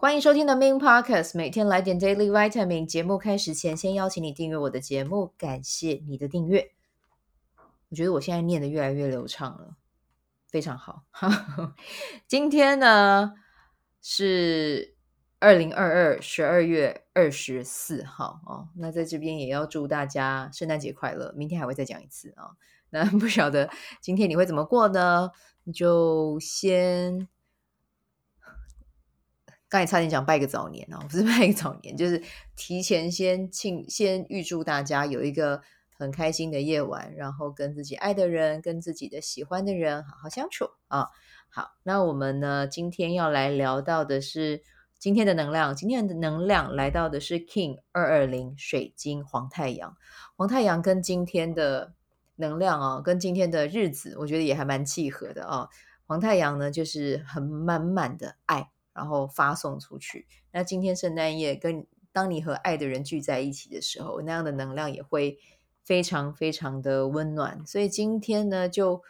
[0.00, 2.86] 欢迎收听的 Main Podcast，每天来点 Daily Vitamin。
[2.86, 6.70] 节目开始前，先邀请你订阅我的节目，感谢你的订阅。
[7.90, 9.76] 我觉得我现在念得越来越流畅了，
[10.48, 11.02] 非常好。
[12.26, 13.34] 今天呢
[14.00, 14.96] 是
[15.38, 21.30] 二零二二十二月二十四号哦，那在这边也要祝大家圣诞节快乐。
[21.36, 22.56] 明天还会再讲一次啊、哦。
[22.88, 23.68] 那不晓得
[24.00, 25.30] 今天你会怎么过呢？
[25.64, 27.28] 你就先。
[29.70, 32.20] 刚才差点讲拜个早年哦，不是拜个早年，就是
[32.56, 35.62] 提前先庆，先预祝大家有一个
[35.96, 41.06] 很开心的夜晚，然后跟自己爱的人、跟自己的喜欢的人好好相处啊。
[41.48, 44.62] 好，那我们呢，今天要来聊到的是
[44.98, 49.96] 今天的能量，今天的能量来到的是 King 二二零水晶黄太阳，
[50.34, 51.94] 黄太阳跟今天的
[52.34, 55.68] 能量啊，跟今天的日子，我觉得也还蛮契合的啊。
[56.06, 58.70] 黄太阳呢，就是很满满的爱。
[59.00, 60.26] 然后发送出去。
[60.52, 65.38] 那今天圣诞夜，跟当你和爱的人聚在一起的时候，那样的能量也会
[65.82, 67.64] 非常非常的温暖。
[67.66, 69.02] 所以今天呢，就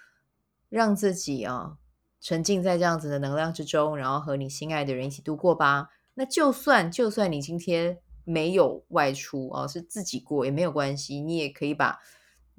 [0.69, 1.77] 让自己啊
[2.21, 5.89] 沉浸在这样子的能量之中，然后和你心爱的人一起度过吧。
[6.15, 11.99] 那就算就算你今天没有外出啊，是自己过也没有关系，你也可以把。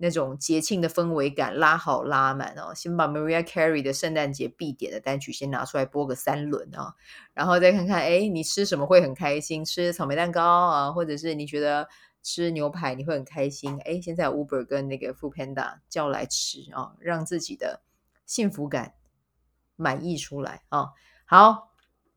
[0.04, 6.96] 那种节庆的氛围感拉好拉满哦，先把 Maria Carey 的圣诞节必点的单曲先拿出来播个三轮啊，
[7.36, 9.64] 然后再看看，哎，你吃什么会很开心？
[9.64, 11.88] 吃草莓蛋糕啊，或者是你觉得
[12.24, 13.80] 吃牛排你会很开心？
[13.86, 17.82] 哎，现在 Uber 跟那个 Foodpanda 叫来吃啊，让自己的
[18.26, 18.96] 幸福感
[19.76, 20.90] 满溢出来啊，
[21.26, 21.71] 好。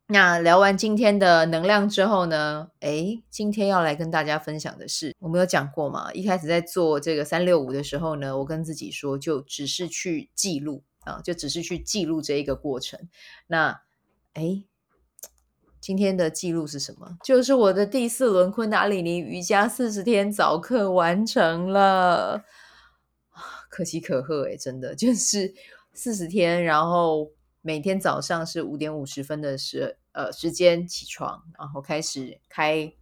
[0.09, 2.69] 那聊完今天的能量之后呢？
[2.81, 6.13] 诶，今天要来跟大家分享的是，我们有讲过嘛？
[6.13, 13.09] 一开始在做这个三六五的时候呢，我跟自己说，就只是去记录啊，就只是去记录这一个过程。
[13.47, 13.81] 那
[14.35, 14.67] 诶，
[15.81, 17.17] 今天的记录是什么？
[17.25, 22.45] 就是我的第四轮昆达里尼瑜伽四十天早课完成了，
[23.71, 25.55] 可喜可贺诶，真的就是
[25.95, 27.31] 四十天，然后。
[27.67, 32.93] 每天早上是五点五十分的时呃时间起床，然后开始开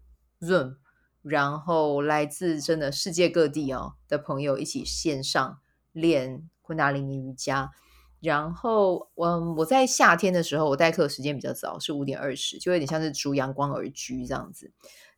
[0.41, 0.77] Zoom，
[1.21, 5.59] 然后来自真的世界各地哦的朋友一起线上
[5.91, 7.73] 练昆达里尼瑜伽。
[8.21, 14.71] 然后嗯，我在夏天的时候，我代课时间比较早，是五点二十，就有点像是逐阳光而居这样子。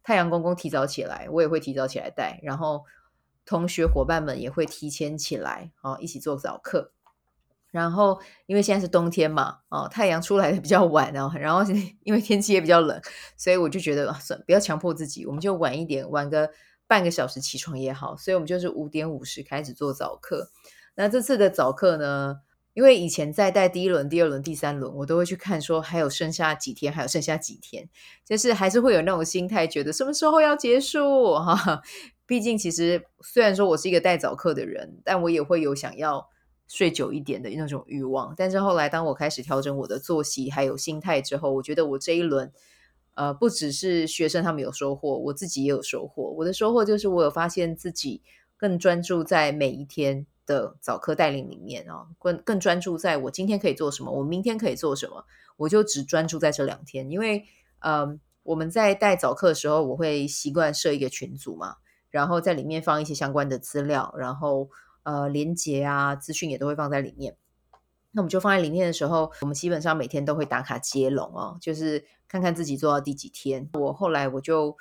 [0.02, 2.86] 太阳公公提早起来，我也会提早起来带，然后
[3.44, 6.92] 同学伙伴们也会提前起来啊，一起做早课。
[7.74, 11.60] 然后，因为现在是冬天嘛，哦，太阳出来的比较晚哦，然后
[12.04, 13.02] 因为天气也比较冷，
[13.36, 16.48] 所以我就觉得，算不要强迫自己，我们就晚一点，晚个
[16.86, 18.16] 半个小时起床也好。
[18.16, 20.50] 所以我们就是五点五十开始做早课。
[20.94, 22.36] 那这次的早课呢，
[22.74, 27.88] 因为以前在带第一轮、第二轮、第三轮，我都会去看说还有剩下几天，还有剩下几天，
[28.24, 31.82] 就是还是会有那种心态，觉得什么时候要结束哈。
[32.24, 36.28] 毕竟其实虽然说我是一个带早课的人，但我也会有想要。
[36.66, 42.50] 睡久一点的那种欲望，但是后来当我开始调整我的作息还有心态之后，我觉得我这一轮，
[43.14, 46.22] 呃，不只是学生他们有收获，我自己也有收获。
[46.38, 48.22] 我的收获就是我有发现自己
[48.56, 55.26] 更专注在每一天的早课带领里面啊，更更专注在我今天可以做什么，我明天可以做什么，
[55.58, 57.10] 我就只专注在这两天。
[57.10, 57.44] 因为，
[57.80, 61.76] 呃，我们在带早课的时候，我会习惯设一个群组嘛，
[62.08, 64.70] 然后在里面放一些相关的资料，然后。
[65.04, 67.36] 呃，连接啊，资讯也都会放在里面。
[68.10, 73.70] 那我们就放在里面的时候，我们基本上每天都会打卡接龙哦，就是看看自己做到第几天。
[73.74, 74.76] 我后来我就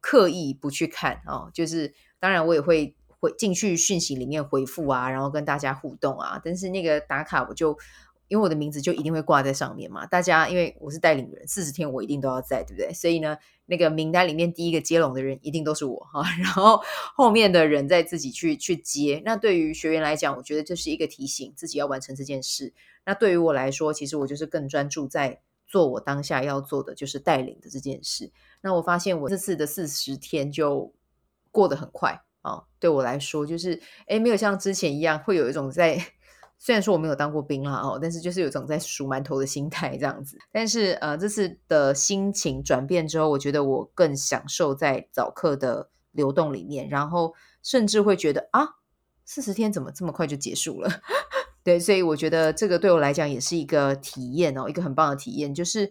[0.00, 6.40] 刻意不去看哦，就是当然我也会回进去讯息里面回复啊，然后跟大家互动啊。
[6.44, 7.78] 但是那个打卡我就。
[8.28, 12.92] 因为我的名字就一定会挂在上面嘛，大家因为我是带领人，四十天我一定都要在，对不对？
[12.92, 16.82] 所以呢，那个名单里面第一个接龙的人一定都是我哈， 然后
[17.14, 19.22] 后面的人再自己去去接。
[19.24, 22.72] 那对于学员来讲，我觉得这是一个提醒，自己要完成这件事。
[23.04, 28.32] 那对于我来说，其实我就是更专注在做我当下要做的，就是带领的这件事。
[28.62, 30.92] 那我发现我这次的四十天就
[31.52, 36.04] 过得很快啊，对我来说就是诶，没有像之前一样会有一种在。
[36.58, 40.38] 虽然说我没有当过兵啦哦，但是就是有种在数馒头的心态这样子。
[40.50, 48.76] 但是呃，这次的心情转变之后，我觉得我更享受在早课的流动里面，然后甚至会觉得啊，
[49.24, 50.90] 四十天怎么这么快就结束了？
[51.62, 55.52] 对，所以我觉得这个对我来讲也是一个体验哦，一个很棒的体验。
[55.52, 55.90] 就是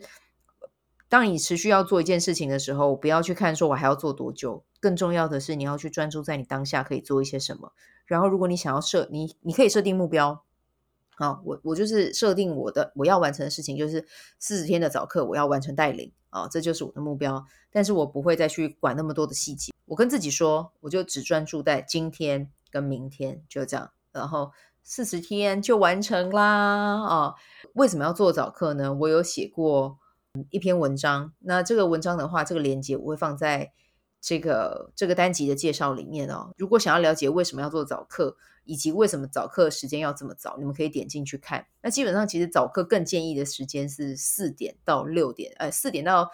[1.07, 7.73] 当你持续要做一件事情的时候，不要去看说我还要做多久，更重要的是你要去专注在你当下可以做一些什么。
[8.05, 10.44] 然后如果你想要设你，你可以设定目标。
[11.17, 14.05] 啊，我我就是设定我的我要完成的事情就是
[14.39, 17.45] 四十天的早课，我要完成带领啊，这就是我的目标。
[17.71, 19.73] 但是我不会再去管那么多的细节。
[19.85, 24.51] 我跟自己说，我就只专注在今天跟明天，就这样，然后
[24.81, 27.35] 四十天就完成啦啊！
[27.73, 28.93] 为什么要做早课呢？
[28.93, 29.97] 我有写过
[30.49, 33.73] 一篇文章，那这个文章的话，这个链接我会放在
[34.25, 36.51] 这个这个单集的介绍里面哦。
[36.57, 41.67] 如果想要了解为什么要做早课，以及为什么早课时间要这么早，你们可以点进去看。
[41.83, 46.31] 那基本上，其实早课更建议的时间是四点到六点，呃，四点到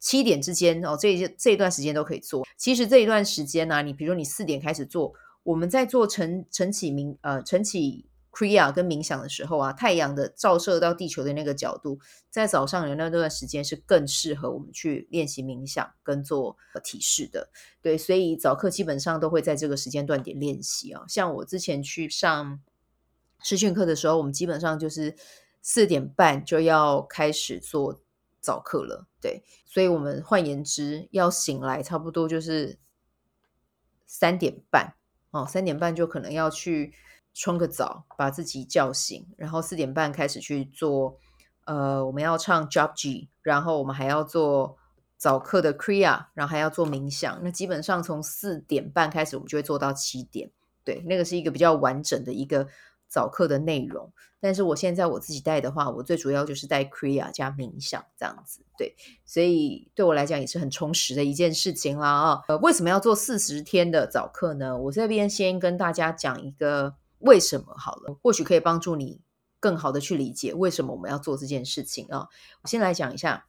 [0.00, 2.44] 七点之间哦，这一这一段时间都可以做。
[2.56, 5.14] 其实这一段时间呢、你比如说你四点开始做，
[5.44, 8.04] 我们在做晨晨起明呃晨起
[8.38, 11.98] Priya 跟冥想的时候啊，太阳的照射到地球的那个角度，
[12.30, 17.50] 在早上的那段时间是更适合我们去练习冥想跟做体式的。
[17.82, 21.04] 对，所以早课基本上都会在这个时间段点练习啊。
[21.08, 22.60] 像我之前去上
[23.42, 25.16] 试训课的时候，我们基本上就是
[25.60, 28.00] 四点半就要开始做
[28.40, 29.08] 早课了。
[29.20, 32.78] 对，所以我们换言之，要醒来差不多就是
[34.06, 34.94] 三点半
[35.32, 36.94] 哦，三点半就可能要去。
[37.34, 41.18] 冲个澡，把自己叫醒，然后四点半开始去做。
[41.64, 44.78] 呃，我们要唱 Japji，然后我们还要做
[45.18, 47.38] 早课的 Kriya，然后还要做冥想。
[47.42, 50.50] 那基本上从四点半开始，我们就会做到七点。
[50.82, 52.66] 对，那个是一个比较完整的一个
[53.06, 54.10] 早课的内容。
[54.40, 58.62] 但是我现在我自己带的话，我最主要就是带 Kriya 加冥想这样子。
[58.78, 58.96] 对，
[59.26, 62.40] 所以对我来讲也是很充实的一件事情啦啊。
[62.48, 64.78] 呃，为什么要做四十天的早课呢？
[64.78, 66.94] 我这边先跟大家讲一个。
[67.18, 68.18] 为什么好了？
[68.22, 69.20] 或许可以帮助你
[69.60, 72.28] 更好的去理解为什么我们要做这件事情啊。
[72.62, 73.48] 我先来讲一下，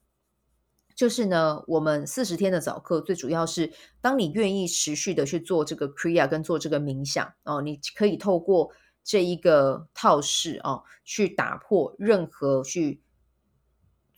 [0.95, 3.71] 就是呢，我们四十天的早课最主要是，
[4.01, 8.71] 当你愿意持续的去做这个 Kriya 跟做这个冥想哦，你可以透过
[9.03, 13.01] 这一个套式哦，去打破任何去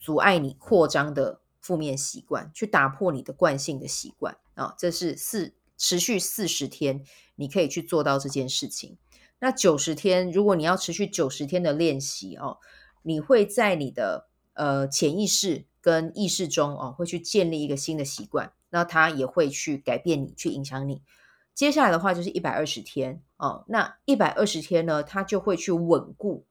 [0.00, 4.74] 阻碍你扩张的负面习惯，去打破你的惯性的习惯啊。
[4.76, 7.04] 这是四持续四十天，
[7.36, 8.98] 你可以去做到这件事情。
[9.44, 12.58] 那九十天，如果你要持续九十天的练习哦，
[13.02, 21.02] 你会在你的呃潜意识跟意识中哦，会去建立一个新的习惯，那它也会去改变你，去影响你。
[21.54, 26.44] 接下来的话就是一百二十天哦，那一百二十天呢，它就会去稳固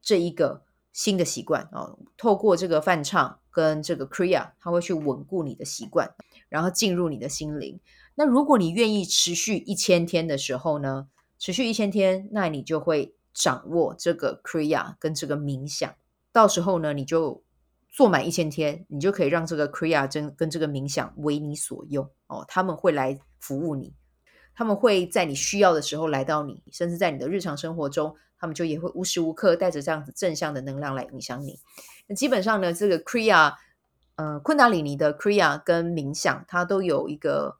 [0.00, 0.62] 这一个
[0.94, 6.14] 新的习惯哦，透过这个泛唱跟这个 Kriya，它会去稳固你的习惯，
[6.48, 7.78] 然后进入你的心灵。
[8.14, 11.08] 那如果你愿意持续一千天的时候呢？
[11.40, 15.94] 持续一千天，那你就会掌握这个 Kriya 跟这个冥想。
[16.32, 17.42] 到时候呢，你就
[17.88, 22.44] 做满一千天，你就可以让这个 Kriya 跟跟这个冥想为你所用哦。
[22.46, 23.94] 他们会来服务你，
[24.54, 31.58] 他们会在你需要的时候来到你，甚至在你的日常生活中，他们就也会无时无刻带着这样子正向的能量来影响你。
[32.06, 33.54] 那基本上呢，这个 Kriya，
[34.16, 37.56] 呃，昆达里尼的 Kriya 跟冥想，它都有一个。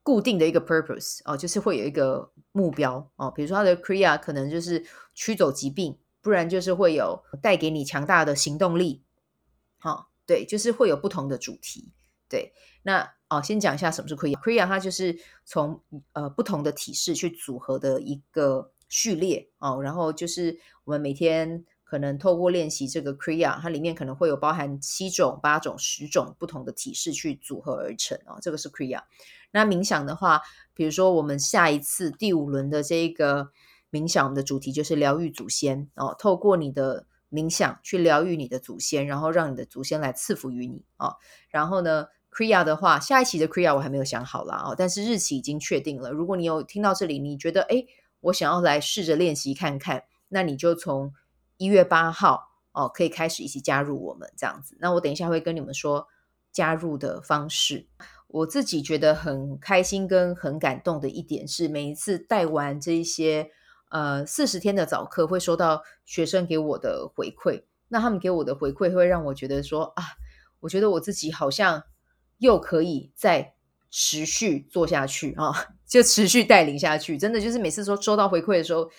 [0.00, 4.84] 固定的一个 purpose 哦，就是会有一个目标哦，比如说它的 Kriya 可能就是
[5.14, 9.04] 驱走疾病，不然就是会有带给你强大的行动力。
[9.78, 11.92] 好、对，就是会有不同的主题。
[12.28, 12.52] 对，
[12.82, 14.36] 那哦，先讲一下什么是 Kriya。
[14.42, 15.80] Kriya 它就是从
[16.14, 29.04] 呃不同的体式去组合的一个序列哦，然后就是我们每天可能透过练习这个 Kriya，它里面可能会有包含七种、八种、十种不同的体式去组合而成哦，这个是 Kriya。
[29.50, 30.42] 那冥想的话，
[30.74, 33.50] 比如说我们下一次第五轮的这个
[33.90, 36.14] 冥想，我们的主题就是疗愈祖先哦。
[36.18, 41.16] 透过你的冥想去疗愈你的祖先，然后让你的祖先来赐福于你哦。
[41.48, 46.10] 然后呢，Kriya 的话，下一期的 Kriya 我还没有想好啦哦，但是日期已经确定了。
[46.10, 47.86] 如果你有听到这里，你觉得诶，
[48.20, 51.12] 我想要来试着练习看看，那你就从
[51.56, 54.76] 一月八号哦，可以开始一起加入我们这样子。
[54.80, 56.06] 那我等一下会跟你们说
[56.52, 57.88] 加入的方式。
[58.28, 63.50] 我自己觉得很开心跟很感动的一点是，每一次带完这一些
[63.90, 67.62] 呃四十天的早课，会收到学生给我的回馈。
[67.88, 70.04] 那他们给我的回馈会让我觉得说啊，
[70.60, 71.82] 我觉得我自己好像
[72.36, 73.54] 又可以再
[73.90, 75.52] 持续做下去啊，
[75.88, 77.16] 就持续带领下去。
[77.16, 78.90] 真的就是每次说收到回馈的时候，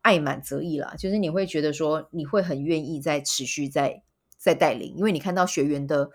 [0.00, 4.02] 爱满则溢啦，就是你会觉得说你会很愿意再持续再
[4.38, 6.10] 再带领，因为你看到学员的。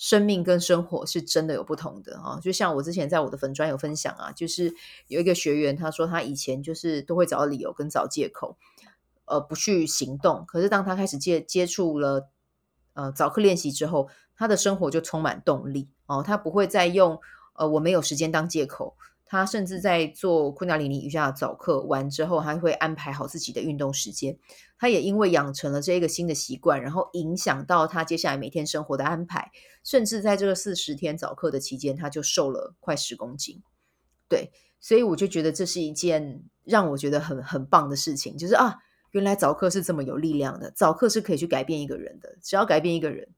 [0.00, 2.40] 生命跟生活是真的有不同的啊！
[2.40, 4.74] 就像我之前在我的粉砖有分享啊，就是
[5.08, 8.56] 有一个学员他说他以前就是都会找理由跟找借口，
[9.26, 10.42] 呃，不去行动。
[10.46, 12.30] 可是当他开始接接触了
[12.94, 16.22] 呃早课练习之后，他的生活就充满动力哦。
[16.26, 17.20] 他不会再用
[17.52, 18.96] 呃我没有时间当借口，
[19.30, 24.36] 他甚至在做昆达里尼瑜伽的早课完之后，他会安排好自己的运动时间。
[24.76, 29.52] 他也因为养成了这一个新的习惯，然后影响到他接下来每天生活的安排，
[29.84, 33.62] 甚至在这个四十天早课的期间，他就瘦了快十公斤。
[34.28, 38.78] 对，所以我就觉得这是一件让我觉得很很棒的事情，就是啊，
[39.12, 43.28] 原来早课是这么有力量的，早课是可以去改变一个人的，只要改变一个人，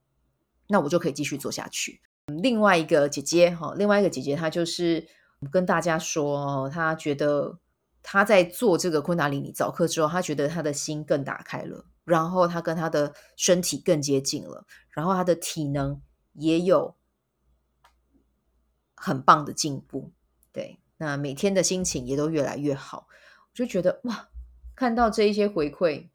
[0.68, 2.00] 那我就可以继续做下去。
[2.28, 5.06] 另外一个姐姐哈，另外一个姐姐她就是。
[5.50, 7.58] 跟大家说，他觉得
[8.02, 16.00] 他在做这个昆达里尼早课之后，他觉得他的心更打开了，然后他跟他的身体更接近了，然后他的体能
[16.34, 16.96] 也有
[18.94, 20.12] 很棒的进步。
[20.52, 23.08] 对，那每天的心情也都越来越好。
[23.08, 24.28] 我就觉得哇，
[24.75, 26.08] 看到这一些回馈，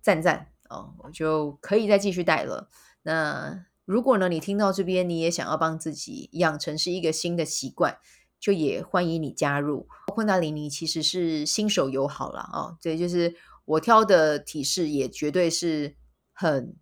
[0.00, 2.68] 赞赞哦，我就可以再继续带了。
[3.02, 3.66] 那。
[3.90, 7.98] 如果呢，你听到这边，你也想要帮自己养成是一个新的习惯，
[8.38, 9.88] 就也欢迎你加入。
[10.06, 15.96] 昆达里尼其实是新手友好了啊，对，就是我挑的体式也绝对是
[16.32, 16.76] 很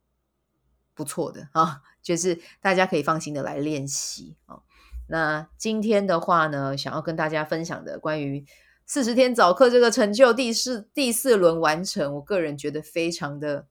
[0.93, 4.61] 不错的啊，就是大家可以放心的来练习啊。
[5.09, 8.45] 那今天的话呢，想要跟大家分享的关于
[8.85, 13.67] 四十天早课这个成就第四第四轮完成，我个人觉得非常的。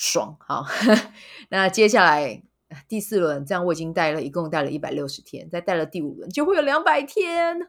[0.00, 0.64] 爽，好，
[1.50, 2.40] 那接下来
[2.86, 7.66] 第四轮，这样我已经带了一共带了一百六十天，再带了第五轮就会有两百天啊！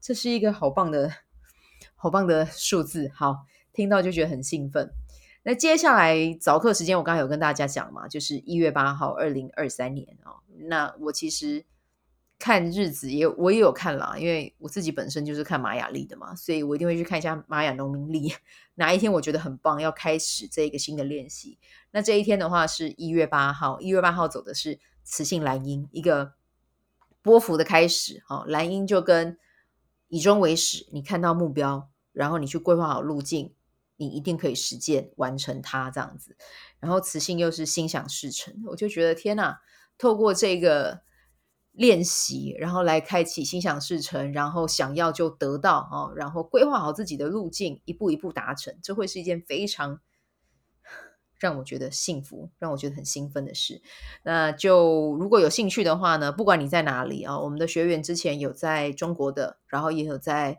[0.00, 1.10] 这是一个好棒的
[1.96, 3.38] 好棒的数字，好，
[3.72, 4.92] 听到就觉得很兴奋。
[5.42, 10.38] 那接下来早课时间，我刚才有跟大家讲嘛，就是一月八号，二零二三年啊。
[10.68, 11.66] 那我其实。
[12.40, 18.32] 看日子也我也有看啦，因为我自己本身就是看玛雅历的嘛，所以我一定会去看一下玛雅农民历，
[18.76, 21.58] 哪一天我觉得很棒，要开始这个新的练习。
[21.90, 26.32] 那这一天的话是一月八号，一月八号走的是磁性蓝鹰，一个
[27.20, 28.22] 波幅的开始。
[28.26, 29.36] 好，蓝鹰就跟
[30.08, 33.52] 以终为始，你看到目标，然后你去规划好路径，
[33.98, 36.34] 你一定可以实践完成它这样子。
[36.78, 39.60] 然后磁性又是心想事成，我就觉得天哪，
[39.98, 41.02] 透过这个。
[41.72, 50.00] 练习，然后来开启心想事成，然后想要就得到哦，然后规划好自己的路径，一步一步达成，这会是一件非常
[51.38, 53.80] 让我觉得幸福、让我觉得很兴奋的事。
[54.24, 60.58] 那就如果有兴趣的话呢，不管你在哪里啊，我们的学员之前有在中国的，然后也有在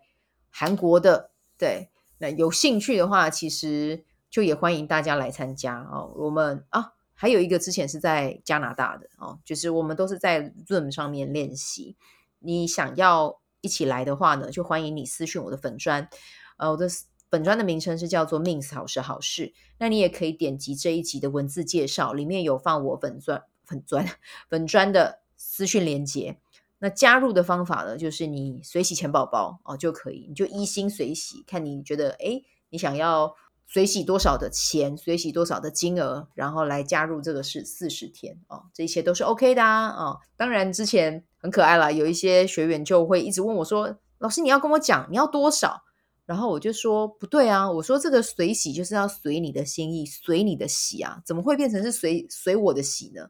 [0.50, 6.14] 韩国的，对，那有兴趣的话，其实就也欢迎大家来参加哦。
[6.16, 6.94] 我们啊。
[7.22, 11.96] 还有一个之前是在加拿大的哦，就是我们都是在 Zoom 上面练习。
[12.40, 16.10] 你想要一起来的话呢，就欢迎你私讯我的粉砖，
[16.58, 16.88] 呃，我的
[17.30, 19.54] 粉砖的名称是叫做 Mins 好时好事。
[19.78, 24.04] 那你也可以点击这一集的文字介绍，里面有放我粉专粉专
[24.50, 26.40] 粉砖的私讯连接。
[26.80, 33.36] 那加入的方法呢，就是你随喜钱宝宝哦就可以，你就一心随喜，看你觉得诶，你想要。
[33.74, 45.84] 随喜多少的钱，随喜多少的金额，然后来加入这个是四十天哦，这一切都是 OK 的啊，当然之前很可爱啦，有一些学员就会一直问我说：“老师，你要跟我讲你要多少？”
[46.28, 53.30] 然后我就说：“不对啊，我说这个随喜就是要随你的心意，随你的喜啊，怎么会变成是随随我的喜呢？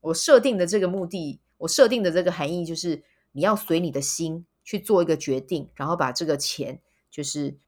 [0.00, 6.80] 我设定的这个目的，我设定的这个含义就是你要随你的心去做一个决定，然后把这个钱
[7.10, 7.58] 就是。”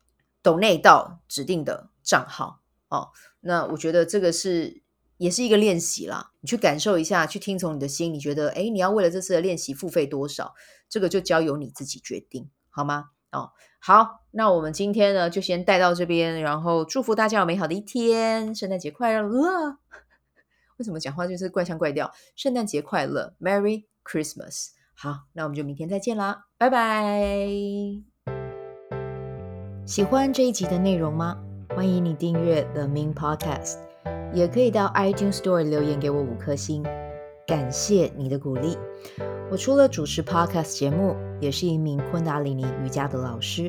[0.44, 3.08] 抖内到指定的账号哦，
[3.40, 4.82] 那我觉得这个是
[5.16, 6.30] 也是一个练习啦。
[6.40, 10.54] 你去感受一下，去听从你的心，你觉得诶，你要为了这次的练习付费多少？
[10.88, 13.06] 这个就交由你自己决定，好吗？
[13.32, 19.78] 哦，好，那我们今天呢就先带到这边，然后祝福大家有美好的一天，圣诞节快乐！
[20.78, 22.12] 为什么讲话就是怪腔怪调？
[22.36, 24.68] 圣诞节快乐，Merry Christmas！
[24.94, 27.48] 好，那我们就明天再见啦，拜拜。
[29.84, 31.43] 喜欢这一集的内容吗？
[31.76, 33.78] 欢迎你订阅 The Min Podcast，
[34.32, 36.84] 也可以到 iTunes Store 留言给我五颗星，
[37.44, 38.78] 感谢你的鼓励。
[39.50, 43.68] 我除了主持 Podcast 节目，也是一名昆达里尼瑜伽的老师。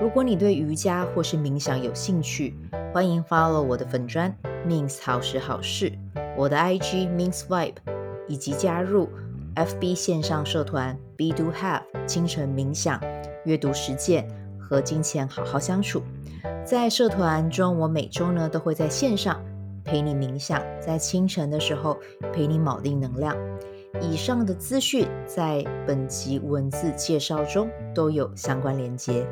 [0.00, 2.54] 如果你对瑜伽或是冥想有兴趣，
[2.92, 4.32] 欢迎 follow 我的粉砖
[4.64, 5.92] Mins 好时好事，
[6.36, 7.74] 我的 IG Mins Vibe，
[8.28, 9.08] 以及加入
[9.56, 13.00] FB 线上社团 Be Do Have 清晨冥想
[13.44, 14.28] 阅读实践。
[14.68, 16.02] 和金钱好好相处，
[16.64, 19.40] 在社团中，我每周呢都会在线上
[19.84, 21.98] 陪你冥想，在清晨的时候
[22.32, 23.36] 陪你铆定能量。
[24.00, 29.26] 以上的资讯在本集文字介绍中都有相关连接。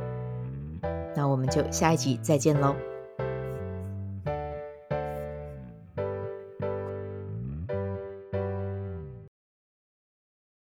[1.16, 2.76] 那我们就下一集再见喽。